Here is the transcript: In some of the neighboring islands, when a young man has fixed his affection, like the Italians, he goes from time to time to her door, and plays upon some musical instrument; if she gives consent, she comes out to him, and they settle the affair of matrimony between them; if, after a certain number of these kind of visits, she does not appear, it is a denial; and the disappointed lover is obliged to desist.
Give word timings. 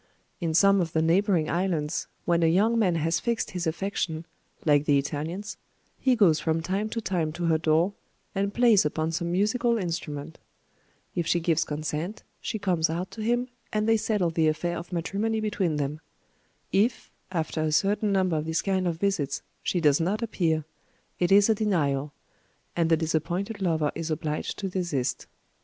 In 0.39 0.55
some 0.55 0.81
of 0.81 0.93
the 0.93 1.01
neighboring 1.03 1.47
islands, 1.47 2.07
when 2.25 2.41
a 2.41 2.47
young 2.47 2.79
man 2.79 2.95
has 2.95 3.19
fixed 3.19 3.51
his 3.51 3.67
affection, 3.67 4.25
like 4.65 4.85
the 4.85 4.97
Italians, 4.97 5.57
he 5.99 6.15
goes 6.15 6.39
from 6.39 6.63
time 6.63 6.89
to 6.89 7.01
time 7.01 7.31
to 7.33 7.45
her 7.45 7.59
door, 7.59 7.93
and 8.33 8.51
plays 8.51 8.83
upon 8.83 9.11
some 9.11 9.31
musical 9.31 9.77
instrument; 9.77 10.39
if 11.13 11.27
she 11.27 11.39
gives 11.39 11.63
consent, 11.63 12.23
she 12.41 12.57
comes 12.57 12.89
out 12.89 13.11
to 13.11 13.21
him, 13.21 13.47
and 13.71 13.87
they 13.87 13.95
settle 13.95 14.31
the 14.31 14.47
affair 14.47 14.75
of 14.75 14.91
matrimony 14.91 15.39
between 15.39 15.75
them; 15.75 16.01
if, 16.71 17.11
after 17.31 17.61
a 17.61 17.71
certain 17.71 18.11
number 18.11 18.35
of 18.37 18.45
these 18.45 18.63
kind 18.63 18.87
of 18.87 18.97
visits, 18.99 19.43
she 19.61 19.79
does 19.79 20.01
not 20.01 20.23
appear, 20.23 20.65
it 21.19 21.31
is 21.31 21.47
a 21.47 21.53
denial; 21.53 22.11
and 22.75 22.89
the 22.89 22.97
disappointed 22.97 23.61
lover 23.61 23.91
is 23.93 24.09
obliged 24.09 24.57
to 24.57 24.67
desist. 24.67 25.27